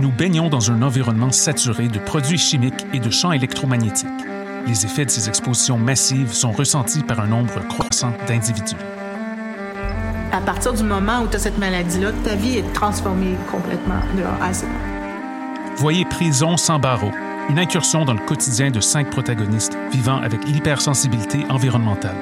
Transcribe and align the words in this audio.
Nous 0.00 0.12
baignons 0.12 0.48
dans 0.48 0.70
un 0.70 0.82
environnement 0.82 1.32
saturé 1.32 1.88
de 1.88 1.98
produits 1.98 2.38
chimiques 2.38 2.86
et 2.92 3.00
de 3.00 3.10
champs 3.10 3.32
électromagnétiques. 3.32 4.08
Les 4.64 4.84
effets 4.84 5.04
de 5.04 5.10
ces 5.10 5.28
expositions 5.28 5.76
massives 5.76 6.32
sont 6.32 6.52
ressentis 6.52 7.02
par 7.02 7.18
un 7.18 7.26
nombre 7.26 7.66
croissant 7.66 8.12
d'individus. 8.28 8.76
À 10.30 10.40
partir 10.40 10.72
du 10.72 10.84
moment 10.84 11.22
où 11.22 11.26
tu 11.26 11.34
as 11.34 11.40
cette 11.40 11.58
maladie-là, 11.58 12.12
ta 12.22 12.36
vie 12.36 12.58
est 12.58 12.72
transformée 12.74 13.34
complètement 13.50 14.00
de 14.16 14.22
A 14.22 14.46
à 14.46 14.52
Z. 14.52 14.66
Voyez 15.76 16.04
Prison 16.04 16.56
sans 16.56 16.78
barreaux, 16.78 17.12
une 17.48 17.58
incursion 17.58 18.04
dans 18.04 18.14
le 18.14 18.24
quotidien 18.24 18.70
de 18.70 18.80
cinq 18.80 19.10
protagonistes 19.10 19.76
vivant 19.90 20.20
avec 20.20 20.44
l'hypersensibilité 20.46 21.44
environnementale. 21.50 22.16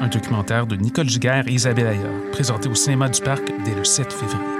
Un 0.00 0.08
documentaire 0.08 0.66
de 0.66 0.76
Nicole 0.76 1.08
Giguère 1.08 1.48
et 1.48 1.52
Isabelle 1.52 1.86
Ayer, 1.86 2.30
présenté 2.32 2.68
au 2.68 2.74
cinéma 2.74 3.08
du 3.08 3.22
Parc 3.22 3.50
dès 3.64 3.74
le 3.74 3.84
7 3.84 4.12
février. 4.12 4.59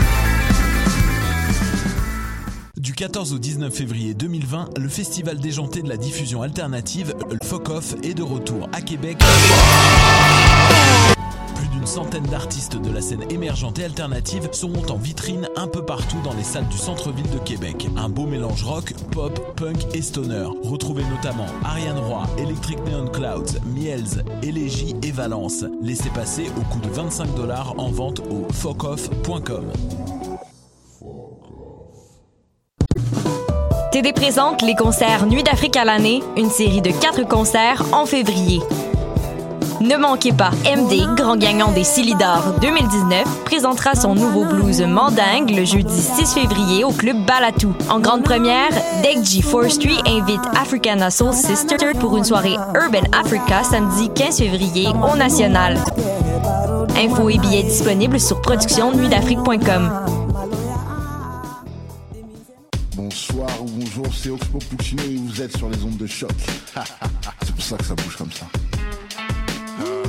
14 3.01 3.33
au 3.33 3.39
19 3.39 3.73
février 3.73 4.13
2020, 4.13 4.77
le 4.77 4.87
festival 4.87 5.39
déjanté 5.39 5.81
de 5.81 5.89
la 5.89 5.97
diffusion 5.97 6.43
alternative, 6.43 7.15
le 7.31 7.39
FOCOF, 7.43 7.95
est 8.03 8.13
de 8.13 8.21
retour 8.21 8.69
à 8.73 8.81
Québec. 8.81 9.17
Plus 11.55 11.67
d'une 11.69 11.87
centaine 11.87 12.27
d'artistes 12.27 12.79
de 12.79 12.91
la 12.91 13.01
scène 13.01 13.23
émergente 13.31 13.79
et 13.79 13.85
alternative 13.85 14.49
seront 14.51 14.85
en 14.91 14.97
vitrine 14.97 15.49
un 15.55 15.65
peu 15.65 15.83
partout 15.83 16.19
dans 16.23 16.35
les 16.35 16.43
salles 16.43 16.67
du 16.67 16.77
centre-ville 16.77 17.27
de 17.31 17.39
Québec. 17.39 17.87
Un 17.97 18.07
beau 18.07 18.27
mélange 18.27 18.61
rock, 18.61 18.93
pop, 19.09 19.55
punk 19.55 19.79
et 19.95 20.03
stoner. 20.03 20.45
Retrouvez 20.63 21.03
notamment 21.05 21.47
Ariane 21.63 21.97
Roy, 21.97 22.29
Electric 22.37 22.77
Neon 22.85 23.07
Clouds, 23.07 23.57
Miels, 23.65 24.23
Élégie 24.43 24.95
et 25.01 25.11
Valence. 25.11 25.65
Laissez 25.81 26.11
passer 26.11 26.51
au 26.55 26.61
coût 26.71 26.81
de 26.81 26.89
25 26.89 27.33
dollars 27.33 27.73
en 27.79 27.89
vente 27.89 28.19
au 28.19 28.45
focoff.com. 28.53 29.71
Présente 34.09 34.61
les 34.63 34.75
concerts 34.75 35.25
Nuit 35.27 35.43
d'Afrique 35.43 35.77
à 35.77 35.85
l'année, 35.85 36.21
une 36.35 36.49
série 36.49 36.81
de 36.81 36.89
quatre 36.89 37.25
concerts 37.27 37.83
en 37.91 38.05
février. 38.05 38.59
Ne 39.79 39.95
manquez 39.95 40.33
pas, 40.33 40.49
MD, 40.65 41.15
grand 41.15 41.37
gagnant 41.37 41.71
des 41.71 41.83
Silidor 41.83 42.55
2019, 42.61 43.43
présentera 43.45 43.93
son 43.95 44.15
nouveau 44.15 44.45
blues 44.45 44.81
Mandingue 44.81 45.51
le 45.51 45.65
jeudi 45.65 46.01
6 46.01 46.33
février 46.33 46.83
au 46.83 46.91
club 46.91 47.17
Balatou. 47.25 47.73
En 47.89 47.99
grande 47.99 48.23
première, 48.23 48.71
Degji 49.03 49.41
Forestry 49.41 49.97
invite 50.05 50.41
Africana 50.59 51.09
Soul 51.09 51.33
Sister 51.33 51.93
pour 51.99 52.17
une 52.17 52.25
soirée 52.25 52.57
Urban 52.75 53.07
Africa 53.11 53.63
samedi 53.63 54.09
15 54.13 54.39
février 54.39 54.87
au 54.89 55.15
National. 55.15 55.77
Infos 56.97 57.29
et 57.29 57.37
billets 57.37 57.63
disponibles 57.63 58.19
sur 58.19 58.41
productionnuitdafrique.com. 58.41 60.20
Bonsoir 63.11 63.61
ou 63.61 63.65
bonjour, 63.65 64.07
c'est 64.15 64.29
Oxpo 64.29 64.57
Puccino 64.57 65.03
et 65.03 65.17
vous 65.17 65.41
êtes 65.41 65.57
sur 65.57 65.69
les 65.69 65.83
ondes 65.83 65.97
de 65.97 66.07
choc. 66.07 66.31
c'est 67.43 67.53
pour 67.53 67.61
ça 67.61 67.75
que 67.75 67.83
ça 67.83 67.93
bouge 67.93 68.15
comme 68.15 68.31
ça. 68.31 68.45
Oh, 69.83 70.03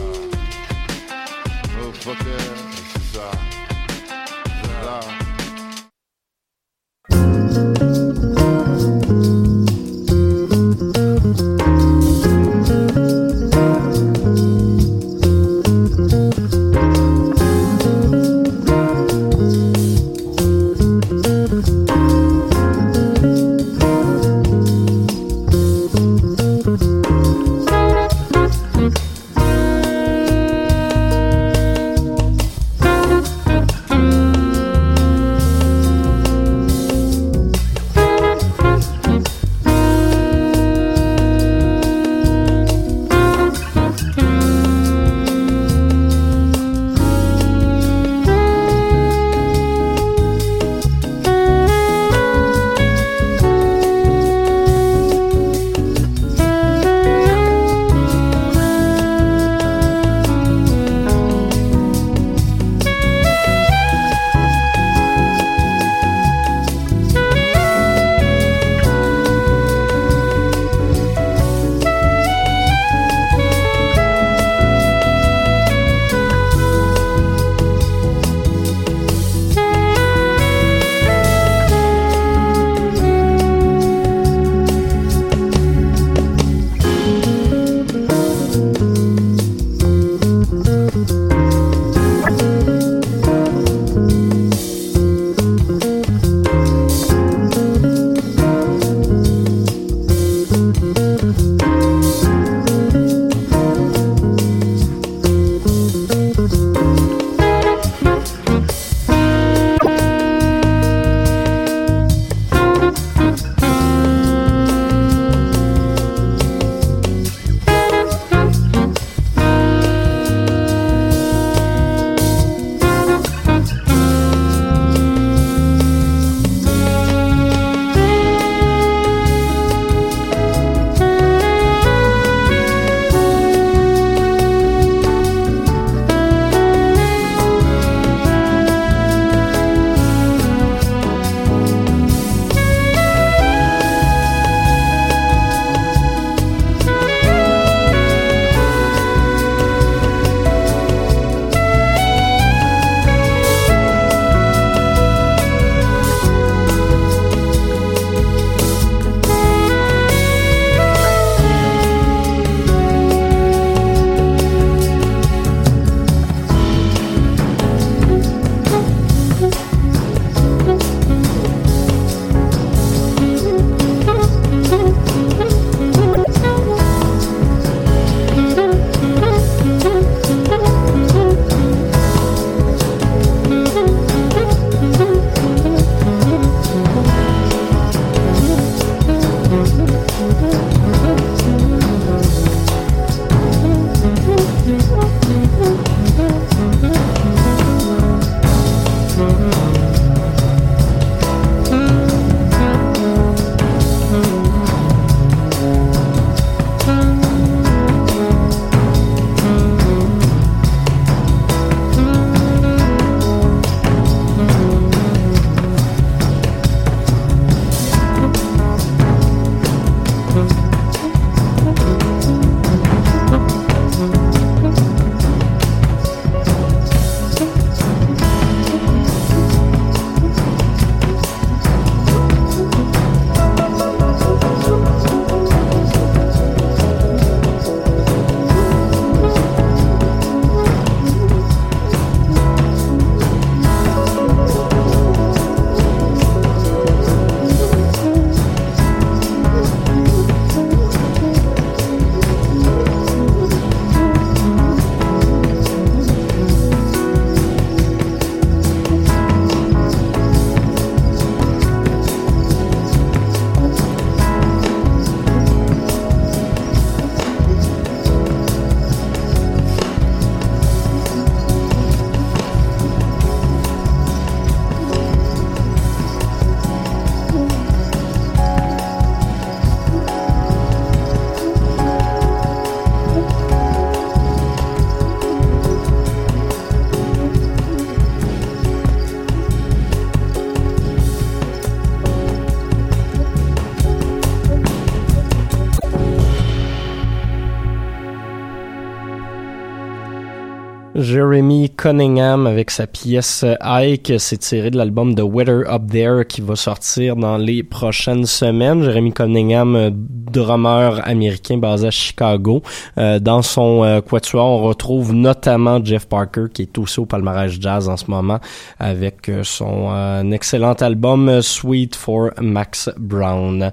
Jeremy 300.95 301.71
Cunningham 301.71 302.47
avec 302.47 302.71
sa 302.71 302.87
pièce 302.87 303.47
Ike, 303.61 304.13
c'est 304.19 304.37
tiré 304.37 304.71
de 304.71 304.77
l'album 304.77 305.15
The 305.15 305.23
Weather 305.25 305.63
Up 305.67 305.83
There 305.91 306.27
qui 306.27 306.43
va 306.43 306.55
sortir 306.55 307.17
dans 307.17 307.39
les 307.39 307.63
prochaines 307.63 308.27
semaines. 308.27 308.85
Jeremy 308.85 309.11
Cunningham, 309.11 309.91
drummer 309.91 311.01
américain 311.09 311.57
basé 311.57 311.87
à 311.87 311.91
Chicago. 311.91 312.63
Euh, 312.99 313.19
dans 313.19 313.41
son 313.41 313.83
euh, 313.85 314.03
quatuor, 314.03 314.45
on 314.45 314.63
retrouve 314.65 315.15
notamment 315.15 315.83
Jeff 315.83 316.07
Parker 316.07 316.45
qui 316.53 316.63
est 316.63 316.77
aussi 316.77 317.01
au 317.01 317.07
palmarès 317.07 317.53
jazz 317.59 317.89
en 317.89 317.97
ce 317.97 318.11
moment 318.11 318.39
avec 318.79 319.31
euh, 319.31 319.45
son 319.45 320.31
excellent 320.31 320.75
album 320.75 321.41
Sweet 321.41 321.97
for 321.97 322.31
Max 322.39 322.91
Brown. 322.99 323.73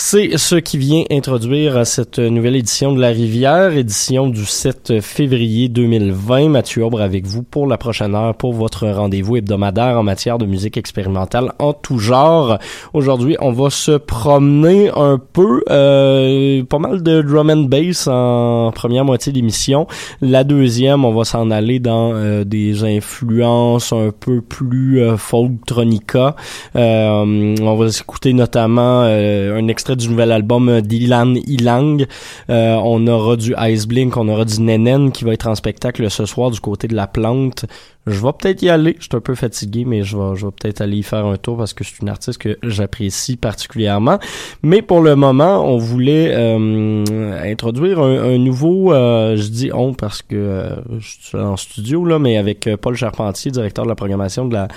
C'est 0.00 0.38
ce 0.38 0.54
qui 0.54 0.78
vient 0.78 1.02
introduire 1.10 1.84
cette 1.84 2.20
nouvelle 2.20 2.54
édition 2.54 2.92
de 2.92 3.00
La 3.00 3.08
Rivière, 3.08 3.76
édition 3.76 4.28
du 4.28 4.46
7 4.46 5.00
février 5.00 5.68
2020. 5.68 6.50
Mathieu 6.50 6.84
Aubre 6.84 7.02
avec 7.02 7.26
vous 7.26 7.42
pour 7.42 7.66
la 7.66 7.78
prochaine 7.78 8.14
heure 8.14 8.36
pour 8.36 8.52
votre 8.52 8.86
rendez-vous 8.86 9.38
hebdomadaire 9.38 9.98
en 9.98 10.04
matière 10.04 10.38
de 10.38 10.46
musique 10.46 10.76
expérimentale 10.76 11.52
en 11.58 11.72
tout 11.72 11.98
genre. 11.98 12.58
Aujourd'hui, 12.94 13.36
on 13.40 13.50
va 13.50 13.70
se 13.70 13.90
promener 13.90 14.88
un 14.94 15.18
peu, 15.18 15.64
euh, 15.68 16.62
pas 16.62 16.78
mal 16.78 17.02
de 17.02 17.20
drum 17.20 17.50
and 17.50 17.64
bass 17.64 18.06
en 18.06 18.70
première 18.70 19.04
moitié 19.04 19.32
d'émission. 19.32 19.88
La 20.20 20.44
deuxième, 20.44 21.04
on 21.04 21.12
va 21.12 21.24
s'en 21.24 21.50
aller 21.50 21.80
dans 21.80 22.12
euh, 22.14 22.44
des 22.44 22.84
influences 22.84 23.92
un 23.92 24.12
peu 24.12 24.42
plus 24.42 25.02
euh, 25.02 25.16
folktronica. 25.16 26.36
Euh, 26.76 27.56
on 27.60 27.74
va 27.74 27.86
écouter 27.88 28.32
notamment 28.32 29.00
un 29.00 29.66
extrait 29.66 29.87
du 29.96 30.08
nouvel 30.08 30.32
album 30.32 30.80
d'Ilan 30.80 31.34
Ilang. 31.46 32.06
Euh, 32.50 32.78
on 32.82 33.06
aura 33.06 33.36
du 33.36 33.54
Ice 33.58 33.86
Blink, 33.86 34.16
on 34.16 34.28
aura 34.28 34.44
du 34.44 34.60
Nenen 34.60 35.12
qui 35.12 35.24
va 35.24 35.32
être 35.32 35.46
en 35.46 35.54
spectacle 35.54 36.10
ce 36.10 36.26
soir 36.26 36.50
du 36.50 36.60
côté 36.60 36.88
de 36.88 36.94
la 36.94 37.06
plante. 37.06 37.66
Je 38.06 38.20
vais 38.24 38.32
peut-être 38.38 38.62
y 38.62 38.70
aller. 38.70 38.96
Je 38.98 39.04
suis 39.04 39.16
un 39.16 39.20
peu 39.20 39.34
fatigué, 39.34 39.84
mais 39.84 40.02
je 40.02 40.16
vais, 40.16 40.36
je 40.36 40.46
vais 40.46 40.52
peut-être 40.52 40.80
aller 40.80 40.96
y 40.96 41.02
faire 41.02 41.26
un 41.26 41.36
tour 41.36 41.58
parce 41.58 41.74
que 41.74 41.84
c'est 41.84 42.00
une 42.00 42.08
artiste 42.08 42.38
que 42.38 42.58
j'apprécie 42.62 43.36
particulièrement. 43.36 44.18
Mais 44.62 44.80
pour 44.80 45.02
le 45.02 45.14
moment, 45.14 45.64
on 45.64 45.76
voulait 45.76 46.34
euh, 46.34 47.50
introduire 47.52 48.00
un, 48.00 48.38
nouveau, 48.38 48.92
euh, 48.92 49.36
je 49.36 49.48
dis 49.48 49.70
on 49.74 49.92
parce 49.92 50.22
que 50.22 50.70
je 50.98 51.16
suis 51.20 51.38
en 51.38 51.56
studio 51.56 52.04
là, 52.04 52.18
mais 52.18 52.38
avec 52.38 52.68
Paul 52.80 52.94
Charpentier, 52.94 53.50
directeur 53.50 53.84
de 53.84 53.90
la 53.90 53.96
programmation 53.96 54.46
de 54.46 54.54
la 54.54 54.68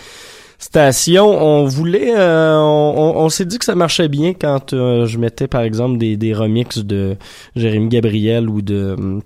station, 0.61 1.25
on 1.27 1.65
voulait, 1.65 2.13
euh, 2.15 2.57
on, 2.59 3.29
s'est 3.29 3.45
dit 3.45 3.57
que 3.57 3.65
ça 3.65 3.75
marchait 3.75 4.07
bien 4.07 4.33
quand 4.33 4.73
euh, 4.73 5.05
je 5.05 5.17
mettais 5.17 5.47
par 5.47 5.61
exemple 5.61 5.97
des, 5.97 6.17
des 6.17 6.33
remixes 6.33 6.79
de 6.79 7.17
Jérémy 7.55 7.89
Gabriel 7.89 8.47
ou 8.47 8.61
de 8.61 9.19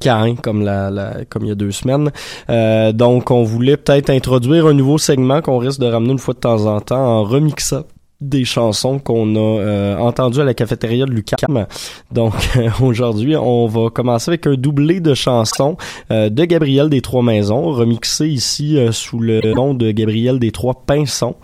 Cain 0.00 0.34
comme 0.36 0.64
la, 0.64 0.90
la, 0.90 1.24
comme 1.28 1.44
il 1.44 1.48
y 1.48 1.52
a 1.52 1.54
deux 1.54 1.72
semaines. 1.72 2.10
Euh, 2.48 2.92
donc 2.92 3.30
on 3.30 3.42
voulait 3.42 3.76
peut-être 3.76 4.10
introduire 4.10 4.66
un 4.66 4.72
nouveau 4.72 4.96
segment 4.96 5.42
qu'on 5.42 5.58
risque 5.58 5.78
de 5.78 5.86
ramener 5.86 6.12
une 6.12 6.18
fois 6.18 6.34
de 6.34 6.40
temps 6.40 6.64
en 6.64 6.80
temps 6.80 7.04
en 7.04 7.22
remixant 7.22 7.84
des 8.22 8.44
chansons 8.44 8.98
qu'on 8.98 9.36
a 9.36 9.38
euh, 9.38 9.98
entendues 9.98 10.40
à 10.40 10.44
la 10.44 10.54
cafétéria 10.54 11.06
de 11.06 11.10
Lucam. 11.10 11.66
Donc 12.10 12.34
aujourd'hui, 12.80 13.36
on 13.36 13.66
va 13.66 13.90
commencer 13.90 14.30
avec 14.30 14.46
un 14.46 14.54
doublé 14.54 15.00
de 15.00 15.14
chansons 15.14 15.76
euh, 16.10 16.28
de 16.28 16.44
Gabriel 16.44 16.88
des 16.88 17.00
Trois 17.00 17.22
Maisons, 17.22 17.72
remixé 17.72 18.28
ici 18.28 18.78
euh, 18.78 18.92
sous 18.92 19.18
le 19.18 19.40
nom 19.54 19.74
de 19.74 19.90
Gabriel 19.90 20.38
des 20.38 20.52
Trois 20.52 20.82
Pinsons, 20.86 21.36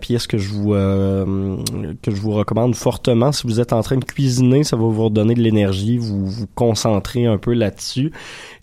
pièce 0.00 0.26
que 0.26 0.38
je 0.38 0.48
vous 0.48 0.72
que 0.72 2.10
je 2.10 2.20
vous 2.20 2.32
recommande 2.32 2.74
fortement? 2.74 3.32
Si 3.32 3.46
vous 3.46 3.60
êtes 3.60 3.72
en 3.72 3.82
train 3.82 3.96
de 3.96 4.04
cuisiner, 4.04 4.64
ça 4.64 4.76
va 4.76 4.82
vous 4.82 5.04
redonner 5.04 5.34
de 5.34 5.40
l'énergie, 5.40 5.98
vous 5.98 6.26
vous 6.26 6.46
concentrer 6.54 7.26
un 7.26 7.38
peu 7.38 7.52
là-dessus. 7.52 8.12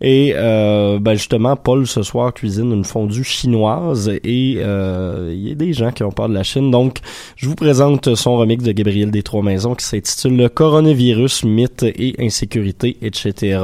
Et 0.01 0.33
ben 0.33 1.13
justement, 1.13 1.55
Paul 1.55 1.85
ce 1.87 2.03
soir 2.03 2.33
cuisine 2.33 2.71
une 2.71 2.85
fondue 2.85 3.23
chinoise 3.23 4.09
et 4.09 4.51
il 4.53 5.47
y 5.47 5.51
a 5.51 5.55
des 5.55 5.73
gens 5.73 5.91
qui 5.91 6.03
ont 6.03 6.11
peur 6.11 6.29
de 6.29 6.33
la 6.33 6.43
Chine, 6.43 6.71
donc 6.71 6.99
je 7.35 7.47
vous 7.47 7.55
présente 7.55 8.15
son 8.15 8.37
remix 8.37 8.63
de 8.63 8.71
Gabriel 8.71 9.11
des 9.11 9.23
Trois 9.23 9.43
Maisons 9.43 9.75
qui 9.75 9.85
s'intitule 9.85 10.49
Coronavirus, 10.49 11.43
mythe 11.43 11.83
et 11.83 12.15
insécurité, 12.19 12.97
etc. 13.01 13.59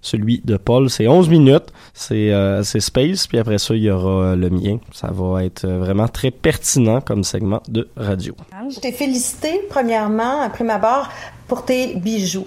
Celui 0.00 0.40
de 0.44 0.56
Paul, 0.56 0.90
c'est 0.90 1.08
11 1.08 1.28
minutes, 1.28 1.72
c'est 1.94 2.32
euh, 2.32 2.62
Space, 2.62 3.26
puis 3.26 3.38
après 3.38 3.58
ça, 3.58 3.74
il 3.74 3.82
y 3.82 3.90
aura 3.90 4.24
euh, 4.24 4.36
le 4.36 4.50
mien. 4.50 4.78
Ça 4.92 5.10
va 5.12 5.44
être 5.44 5.64
euh, 5.64 5.78
vraiment 5.78 6.08
très 6.08 6.30
pertinent 6.30 7.00
comme 7.00 7.24
segment 7.24 7.62
de 7.68 7.88
radio. 7.96 8.34
Je 8.70 8.80
t'ai 8.80 8.92
félicité, 8.92 9.60
premièrement, 9.68 10.40
après 10.42 10.64
ma 10.64 10.78
barre, 10.78 11.10
pour 11.48 11.64
tes 11.64 11.94
bijoux 11.96 12.46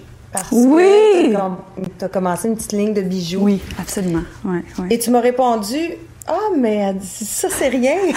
oui. 0.51 1.35
que 1.75 1.81
tu 1.99 2.05
as, 2.05 2.09
commencé 2.09 2.47
une 2.47 2.55
petite 2.55 2.73
ligne 2.73 2.93
de 2.93 3.01
bijoux. 3.01 3.41
Oui, 3.41 3.61
absolument. 3.79 4.23
Ouais. 4.45 4.63
Et 4.89 4.99
tu 4.99 5.09
m'as 5.11 5.21
répondu 5.21 5.77
Ah, 6.27 6.49
mais 6.57 6.95
ça, 7.01 7.47
c'est 7.49 7.69
rien. 7.69 7.97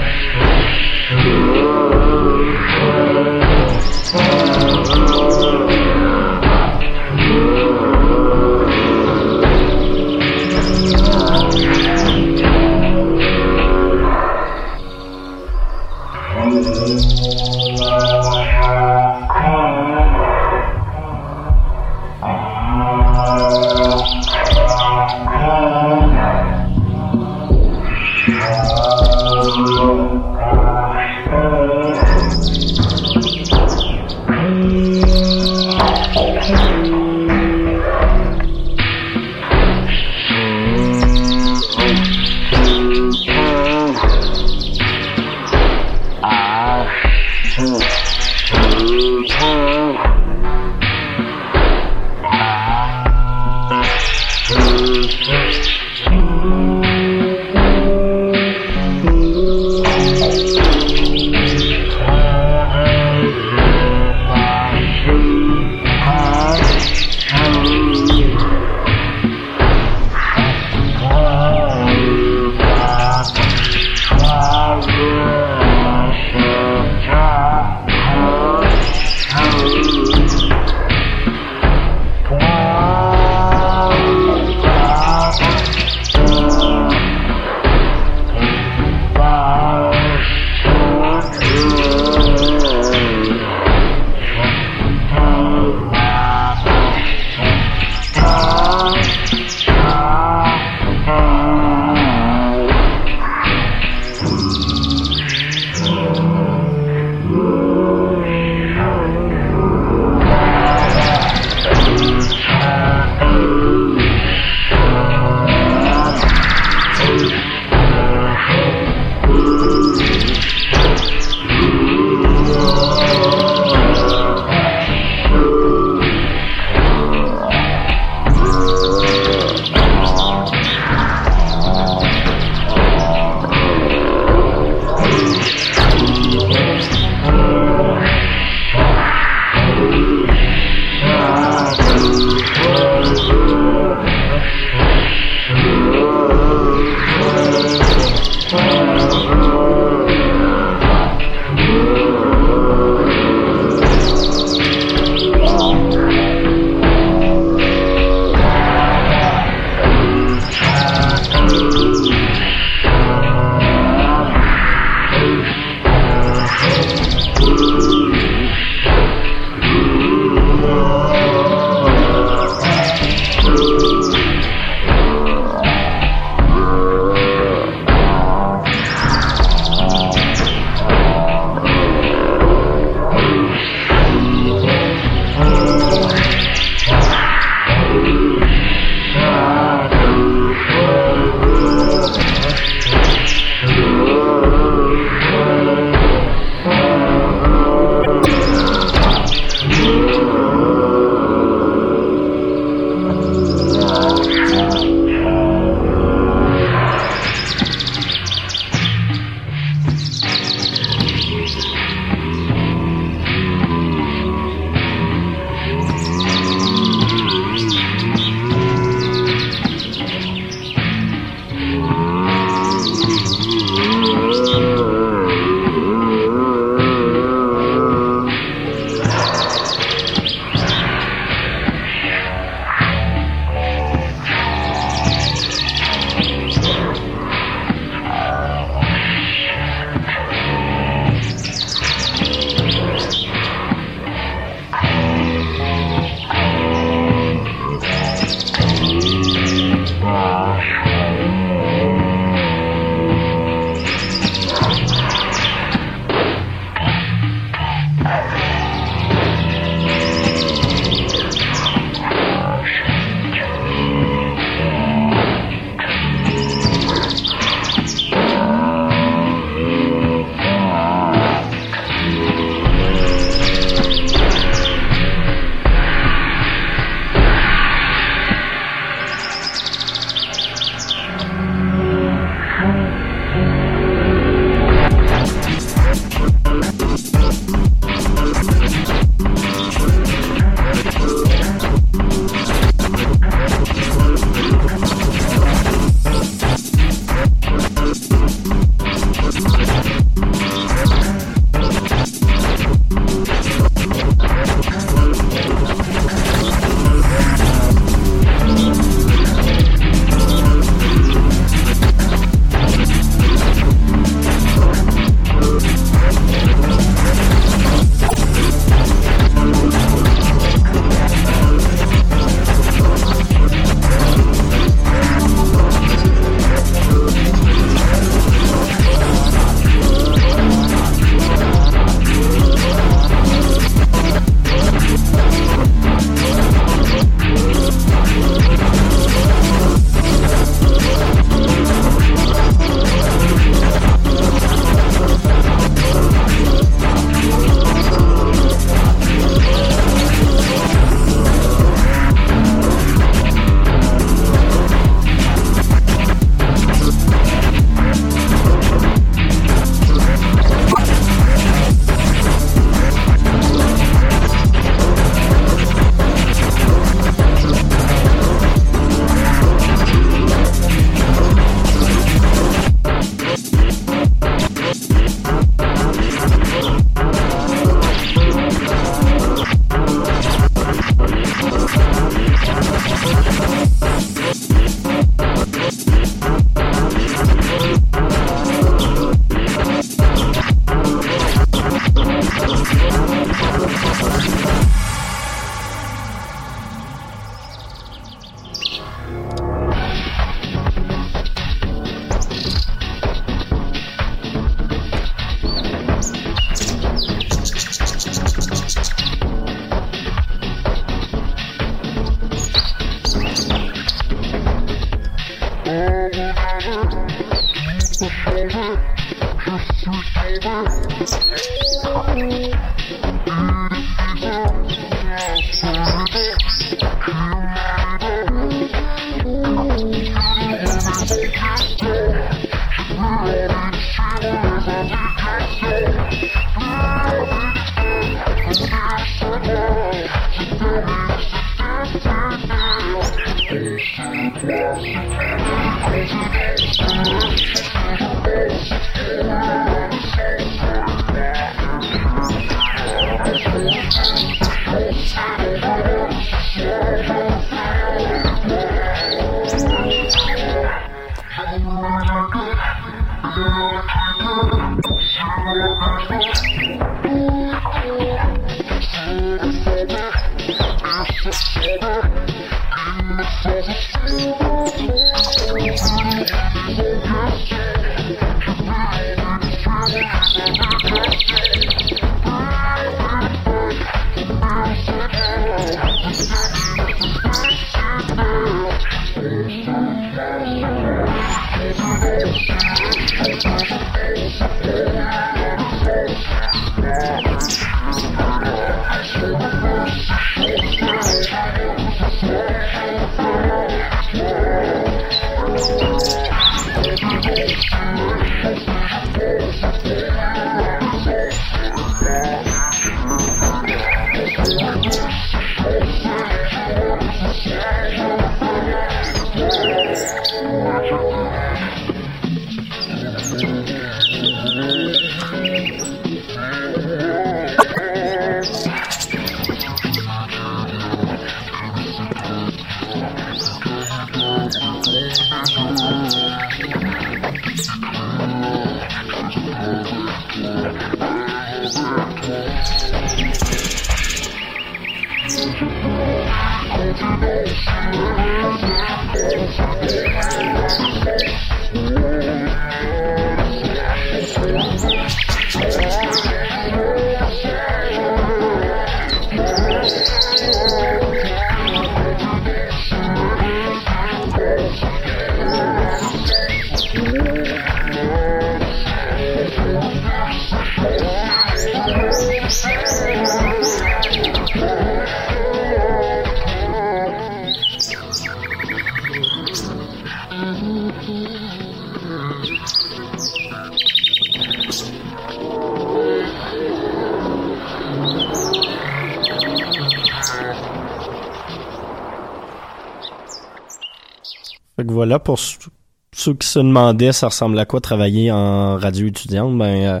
voilà, 594.98 595.20
pour 595.20 595.38
ceux 595.38 596.34
qui 596.34 596.48
se 596.48 596.58
demandaient 596.58 597.12
ça 597.12 597.28
ressemble 597.28 597.56
à 597.60 597.64
quoi 597.66 597.80
travailler 597.80 598.32
en 598.32 598.76
radio 598.76 599.06
étudiante, 599.06 599.56
ben 599.56 599.64
euh, 599.64 600.00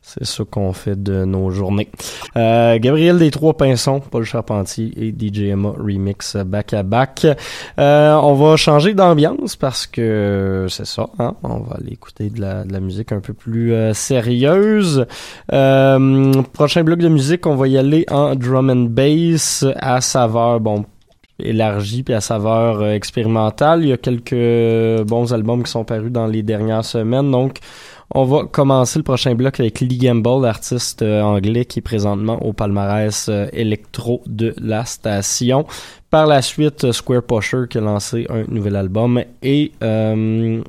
c'est 0.00 0.24
ça 0.24 0.42
qu'on 0.50 0.72
fait 0.72 0.96
de 1.02 1.26
nos 1.26 1.50
journées. 1.50 1.90
Euh, 2.34 2.78
Gabriel 2.78 3.18
des 3.18 3.30
Trois 3.30 3.54
Pinsons, 3.54 4.00
Paul 4.00 4.24
Charpentier 4.24 4.90
et 4.96 5.10
DJ 5.10 5.50
Emma 5.50 5.74
Remix 5.78 6.34
back 6.36 6.72
à 6.72 6.82
back. 6.82 7.26
Euh, 7.78 8.14
on 8.14 8.32
va 8.32 8.56
changer 8.56 8.94
d'ambiance 8.94 9.54
parce 9.56 9.86
que 9.86 10.64
c'est 10.70 10.86
ça, 10.86 11.10
hein? 11.18 11.34
on 11.42 11.58
va 11.58 11.76
aller 11.76 11.92
écouter 11.92 12.30
de 12.30 12.40
la, 12.40 12.64
de 12.64 12.72
la 12.72 12.80
musique 12.80 13.12
un 13.12 13.20
peu 13.20 13.34
plus 13.34 13.74
sérieuse. 13.92 15.04
Prochain 15.50 16.84
bloc 16.84 17.00
de 17.00 17.08
musique, 17.08 17.46
on 17.46 17.56
va 17.56 17.68
y 17.68 17.76
aller 17.76 18.06
en 18.10 18.34
drum 18.34 18.70
and 18.70 18.86
bass 18.88 19.66
à 19.76 20.00
saveur, 20.00 20.60
bon, 20.60 20.86
élargie 21.38 22.02
puis 22.02 22.14
à 22.14 22.20
saveur 22.20 22.80
euh, 22.80 22.92
expérimentale. 22.92 23.82
Il 23.82 23.88
y 23.88 23.92
a 23.92 23.96
quelques 23.96 25.04
bons 25.04 25.32
albums 25.32 25.62
qui 25.62 25.70
sont 25.70 25.84
parus 25.84 26.10
dans 26.12 26.26
les 26.26 26.42
dernières 26.42 26.84
semaines. 26.84 27.30
Donc, 27.30 27.60
on 28.14 28.24
va 28.24 28.44
commencer 28.44 28.98
le 28.98 29.02
prochain 29.02 29.34
bloc 29.34 29.60
avec 29.60 29.80
Lee 29.80 29.98
Gamble, 29.98 30.46
artiste 30.46 31.02
euh, 31.02 31.20
anglais 31.20 31.66
qui 31.66 31.80
est 31.80 31.82
présentement 31.82 32.42
au 32.42 32.54
palmarès 32.54 33.28
euh, 33.28 33.48
électro 33.52 34.22
de 34.26 34.54
la 34.56 34.86
station. 34.86 35.66
Par 36.08 36.26
la 36.26 36.40
suite, 36.40 36.90
Square 36.90 37.22
Pusher 37.22 37.64
qui 37.68 37.76
a 37.76 37.82
lancé 37.82 38.26
un 38.30 38.44
nouvel 38.48 38.76
album 38.76 39.22
et 39.42 39.72
euh, 39.82 40.62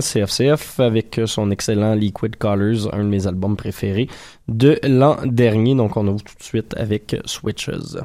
CFCF 0.00 0.80
avec 0.80 1.20
son 1.26 1.52
excellent 1.52 1.94
Liquid 1.94 2.34
Colors, 2.34 2.92
un 2.92 3.04
de 3.04 3.08
mes 3.08 3.28
albums 3.28 3.56
préférés 3.56 4.08
de 4.48 4.80
l'an 4.82 5.18
dernier. 5.24 5.76
Donc 5.76 5.96
on 5.96 6.08
ouvre 6.08 6.24
tout 6.24 6.34
de 6.36 6.42
suite 6.42 6.74
avec 6.76 7.14
Switches. 7.24 7.98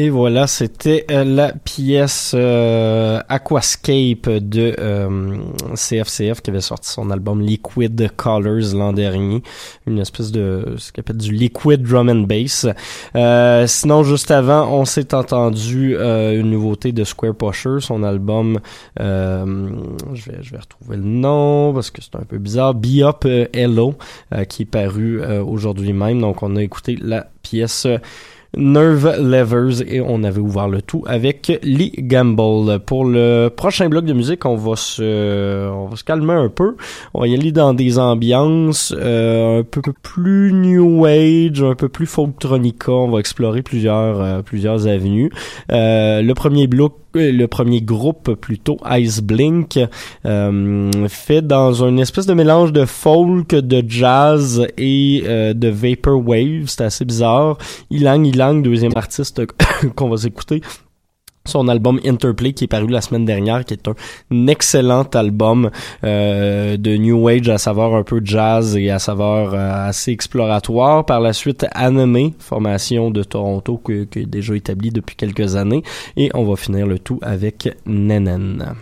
Et 0.00 0.10
voilà, 0.10 0.46
c'était 0.46 1.06
euh, 1.10 1.24
la 1.24 1.52
pièce 1.52 2.30
euh, 2.32 3.20
Aquascape 3.28 4.28
de 4.28 4.76
euh, 4.78 5.38
CFCF 5.74 6.40
qui 6.40 6.50
avait 6.50 6.60
sorti 6.60 6.88
son 6.88 7.10
album 7.10 7.40
Liquid 7.42 8.08
Colors 8.16 8.76
l'an 8.76 8.92
dernier. 8.92 9.42
Une 9.88 9.98
espèce 9.98 10.30
de 10.30 10.76
ce 10.78 10.92
qu'on 10.92 11.00
appelle 11.00 11.16
du 11.16 11.32
liquid 11.32 11.82
drum 11.82 12.08
and 12.08 12.28
bass. 12.28 12.64
Euh, 13.16 13.66
sinon, 13.66 14.04
juste 14.04 14.30
avant, 14.30 14.72
on 14.72 14.84
s'est 14.84 15.14
entendu 15.14 15.96
euh, 15.96 16.38
une 16.38 16.52
nouveauté 16.52 16.92
de 16.92 17.02
Square 17.02 17.34
Pusher, 17.34 17.80
son 17.80 18.04
album. 18.04 18.60
Euh, 19.00 19.68
je 20.14 20.30
vais 20.30 20.38
je 20.42 20.52
vais 20.52 20.58
retrouver 20.58 20.98
le 20.98 21.02
nom 21.02 21.74
parce 21.74 21.90
que 21.90 22.00
c'est 22.02 22.14
un 22.14 22.24
peu 22.24 22.38
bizarre. 22.38 22.72
Be 22.72 23.00
Up 23.00 23.26
Hello 23.52 23.94
qui 24.48 24.62
est 24.62 24.64
paru 24.64 25.20
aujourd'hui 25.40 25.92
même. 25.92 26.20
Donc, 26.20 26.44
on 26.44 26.54
a 26.54 26.62
écouté 26.62 26.96
la 27.02 27.26
pièce. 27.42 27.88
Nerve 28.56 29.16
Levers 29.20 29.82
et 29.86 30.00
on 30.00 30.24
avait 30.24 30.40
ouvert 30.40 30.68
le 30.68 30.82
tout 30.82 31.04
avec 31.06 31.58
Lee 31.62 31.92
Gamble. 31.98 32.80
Pour 32.80 33.04
le 33.04 33.48
prochain 33.48 33.88
bloc 33.88 34.04
de 34.04 34.12
musique, 34.12 34.44
on 34.46 34.56
va 34.56 34.74
se, 34.76 35.70
on 35.70 35.86
va 35.86 35.96
se 35.96 36.04
calmer 36.04 36.32
un 36.32 36.48
peu. 36.48 36.76
On 37.14 37.20
va 37.20 37.28
y 37.28 37.34
aller 37.34 37.52
dans 37.52 37.74
des 37.74 37.98
ambiances 37.98 38.94
euh, 38.96 39.60
un 39.60 39.62
peu 39.62 39.82
plus 40.02 40.52
new 40.52 41.04
age, 41.04 41.62
un 41.62 41.74
peu 41.74 41.88
plus 41.88 42.06
folktronica. 42.06 42.92
On 42.92 43.10
va 43.10 43.20
explorer 43.20 43.62
plusieurs, 43.62 44.20
euh, 44.20 44.42
plusieurs 44.42 44.86
avenues. 44.86 45.30
Euh, 45.70 46.22
le 46.22 46.34
premier 46.34 46.66
bloc 46.66 46.94
le 47.14 47.46
premier 47.46 47.80
groupe 47.80 48.34
plutôt 48.34 48.78
Ice 48.90 49.20
Blink 49.20 49.78
euh, 50.26 51.08
fait 51.08 51.42
dans 51.42 51.84
une 51.84 51.98
espèce 51.98 52.26
de 52.26 52.34
mélange 52.34 52.72
de 52.72 52.84
folk, 52.84 53.48
de 53.54 53.82
jazz 53.86 54.66
et 54.76 55.22
euh, 55.26 55.54
de 55.54 55.68
vaporwave, 55.68 56.66
c'est 56.66 56.82
assez 56.82 57.04
bizarre. 57.04 57.58
Ilang 57.90 58.24
Ilang, 58.24 58.62
deuxième 58.62 58.92
artiste 58.96 59.42
qu'on 59.96 60.08
va 60.08 60.16
s'écouter 60.16 60.60
son 61.48 61.68
album 61.68 62.00
Interplay 62.04 62.52
qui 62.52 62.64
est 62.64 62.68
paru 62.68 62.88
la 62.88 63.00
semaine 63.00 63.24
dernière, 63.24 63.64
qui 63.64 63.74
est 63.74 63.88
un 63.88 64.46
excellent 64.46 65.08
album 65.14 65.70
euh, 66.04 66.76
de 66.76 66.96
New 66.96 67.28
Age 67.28 67.48
à 67.48 67.58
savoir 67.58 67.94
un 67.94 68.02
peu 68.02 68.20
jazz 68.22 68.76
et 68.76 68.90
à 68.90 68.98
savoir 68.98 69.54
euh, 69.54 69.88
assez 69.88 70.12
exploratoire. 70.12 71.04
Par 71.04 71.20
la 71.20 71.32
suite, 71.32 71.66
Anime, 71.72 72.32
formation 72.38 73.10
de 73.10 73.22
Toronto 73.22 73.80
qui, 73.84 74.20
est 74.20 74.26
déjà 74.26 74.54
établie 74.54 74.90
depuis 74.90 75.16
quelques 75.16 75.56
années. 75.56 75.82
Et 76.16 76.30
on 76.34 76.44
va 76.44 76.56
finir 76.56 76.86
le 76.86 76.98
tout 76.98 77.18
avec 77.22 77.68
Nenen. 77.86 78.74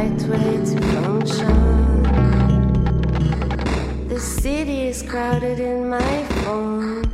right 0.00 0.18
to 0.64 0.80
function. 0.94 2.02
The 4.08 4.18
city 4.18 4.88
is 4.88 5.02
crowded 5.02 5.60
in 5.60 5.90
my 5.90 6.24
phone 6.44 7.04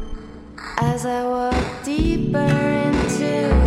as 0.78 1.04
I 1.04 1.24
walk 1.24 1.84
deeper 1.84 2.38
into. 2.38 3.65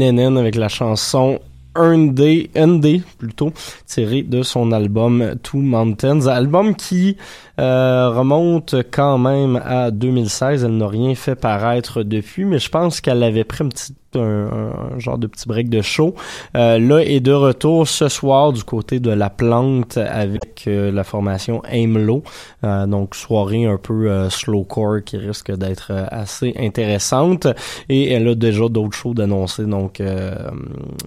Nenen 0.00 0.38
avec 0.38 0.54
la 0.54 0.68
chanson 0.68 1.38
Day, 1.76 2.50
Day 2.54 3.02
plutôt, 3.18 3.52
tiré 3.86 4.22
de 4.22 4.42
son 4.42 4.72
album 4.72 5.36
Two 5.42 5.60
Mountains, 5.60 6.26
album 6.26 6.74
qui 6.74 7.16
euh, 7.60 8.10
remonte 8.10 8.74
quand 8.90 9.18
même 9.18 9.60
à 9.64 9.90
2016. 9.90 10.64
Elle 10.64 10.76
n'a 10.76 10.88
rien 10.88 11.14
fait 11.14 11.36
paraître 11.36 12.02
depuis, 12.02 12.44
mais 12.44 12.58
je 12.58 12.68
pense 12.68 13.00
qu'elle 13.00 13.22
avait 13.22 13.44
pris 13.44 13.64
un 13.64 13.68
petit 13.68 13.94
un, 14.16 14.98
genre 14.98 15.18
de 15.18 15.26
petit 15.26 15.46
break 15.46 15.68
de 15.68 15.82
show. 15.82 16.14
Euh, 16.56 16.78
là 16.78 17.00
est 17.00 17.20
de 17.20 17.32
retour 17.32 17.86
ce 17.86 18.08
soir 18.08 18.52
du 18.52 18.64
côté 18.64 19.00
de 19.00 19.10
la 19.10 19.30
plante 19.30 19.96
avec 19.96 20.64
euh, 20.66 20.90
la 20.90 21.04
formation 21.04 21.62
Aimlo. 21.70 22.22
Euh, 22.64 22.86
donc 22.86 23.14
soirée 23.14 23.64
un 23.64 23.78
peu 23.78 24.10
euh, 24.10 24.28
slowcore 24.28 25.02
qui 25.04 25.16
risque 25.16 25.50
d'être 25.56 25.88
euh, 25.90 26.04
assez 26.10 26.54
intéressante. 26.58 27.46
Et 27.88 28.12
elle 28.12 28.28
a 28.28 28.34
déjà 28.34 28.68
d'autres 28.68 28.96
shows 28.96 29.14
d'annoncer, 29.14 29.64
donc 29.64 30.02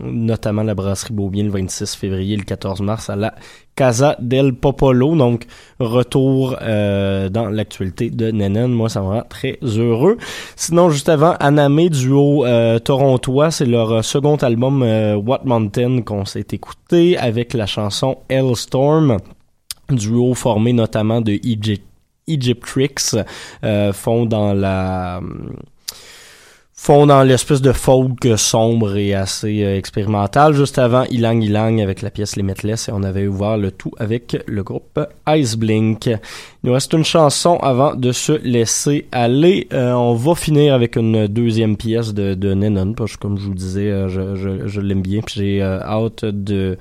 notamment 0.04 0.64
la 0.64 0.76
brasserie 0.76 1.14
Beaubien 1.14 1.44
le 1.44 1.50
26 1.52 1.96
février, 1.96 2.36
le 2.36 2.44
14 2.44 2.82
mars 2.82 3.10
à 3.10 3.16
la 3.16 3.36
Casa 3.76 4.16
del 4.20 4.54
Popolo, 4.54 5.16
donc 5.16 5.46
retour 5.80 6.56
euh, 6.62 7.30
dans 7.30 7.50
l'actualité 7.50 8.10
de 8.10 8.32
Nennen. 8.32 8.72
Moi, 8.72 8.90
ça 8.90 9.02
me 9.02 9.08
rend 9.08 9.24
très 9.28 9.58
heureux. 9.64 10.18
Sinon, 10.56 10.90
juste 10.90 11.10
avant, 11.10 11.34
Aname, 11.40 11.90
duo 11.90 12.46
euh, 12.46 12.80
torontois, 12.80 13.52
c'est 13.52 13.66
leur 13.66 14.04
second 14.04 14.36
album 14.38 14.84
euh, 14.84 15.16
What 15.16 15.42
Mountain 15.46 16.02
qu'on 16.02 16.26
s'est 16.26 16.46
écouté 16.52 17.18
avec 17.18 17.54
la 17.54 17.66
chanson 17.66 18.18
Hellstorm, 18.30 19.18
duo 19.90 20.34
formé 20.34 20.74
notamment 20.74 21.22
de 21.22 21.34
Egypt, 21.44 21.86
Egypt 22.28 22.64
Tricks, 22.66 23.16
euh, 23.64 23.92
font 23.92 24.26
dans 24.26 24.54
la 24.54 25.20
font 26.84 27.06
dans 27.08 27.24
l'espèce 27.24 27.62
de 27.62 27.72
folk 27.72 28.28
sombre 28.36 28.98
et 28.98 29.14
assez 29.14 29.64
euh, 29.64 29.78
expérimental. 29.78 30.54
Juste 30.54 30.78
avant, 30.78 31.06
Ilang 31.06 31.40
Ilang 31.42 31.80
avec 31.80 32.02
la 32.02 32.10
pièce 32.10 32.36
Limitless 32.36 32.90
et 32.90 32.92
on 32.92 33.04
avait 33.04 33.26
ouvert 33.26 33.56
le 33.56 33.72
tout 33.72 33.94
avec 34.00 34.36
le 34.48 34.64
groupe 34.64 35.00
Ice 35.30 35.56
Blink. 35.56 36.08
Il 36.08 36.20
nous 36.66 36.74
reste 36.74 36.92
une 36.92 37.06
chanson 37.06 37.56
avant 37.62 37.96
de 37.96 38.12
se 38.12 38.34
laisser 38.34 39.08
aller. 39.14 39.70
Euh, 39.72 39.94
on 39.94 40.14
va 40.14 40.36
finir 40.36 40.74
avec 40.74 40.98
une 40.98 41.28
deuxième 41.28 41.78
pièce 41.78 42.14
de, 42.14 42.34
de 42.34 42.54
Nenon 42.54 42.92
parce 42.92 43.16
que 43.16 43.22
comme 43.22 43.38
je 43.38 43.46
vous 43.46 43.54
disais, 43.54 43.90
euh, 43.90 44.10
je, 44.10 44.36
je, 44.36 44.68
je 44.68 44.82
l'aime 44.82 45.02
bien. 45.02 45.22
Puis 45.22 45.36
j'ai 45.38 45.64
euh, 45.64 45.80
hâte 45.80 46.26
de 46.26 46.78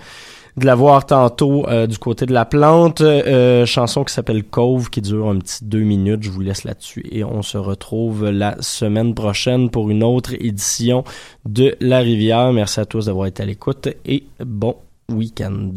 de 0.56 0.66
la 0.66 0.74
voir 0.74 1.06
tantôt 1.06 1.66
euh, 1.68 1.86
du 1.86 1.98
côté 1.98 2.26
de 2.26 2.32
la 2.32 2.44
plante. 2.44 3.00
Euh, 3.00 3.64
chanson 3.66 4.04
qui 4.04 4.12
s'appelle 4.12 4.44
Cove 4.44 4.90
qui 4.90 5.00
dure 5.00 5.28
un 5.28 5.38
petit 5.38 5.64
deux 5.64 5.80
minutes. 5.80 6.22
Je 6.22 6.30
vous 6.30 6.40
laisse 6.40 6.64
là-dessus 6.64 7.04
et 7.10 7.24
on 7.24 7.42
se 7.42 7.58
retrouve 7.58 8.28
la 8.30 8.56
semaine 8.60 9.14
prochaine 9.14 9.70
pour 9.70 9.90
une 9.90 10.02
autre 10.02 10.34
édition 10.34 11.04
de 11.44 11.76
La 11.80 11.98
Rivière. 11.98 12.52
Merci 12.52 12.80
à 12.80 12.84
tous 12.84 13.06
d'avoir 13.06 13.26
été 13.26 13.42
à 13.42 13.46
l'écoute 13.46 13.88
et 14.04 14.24
bon 14.44 14.76
week-end. 15.08 15.72